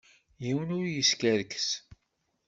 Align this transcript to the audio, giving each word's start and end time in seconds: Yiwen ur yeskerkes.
Yiwen 0.45 0.75
ur 0.77 0.85
yeskerkes. 0.89 1.69